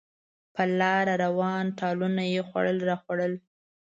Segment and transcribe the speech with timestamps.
[0.53, 3.33] په لاره روان، ټالونه یې خوړل راخوړل.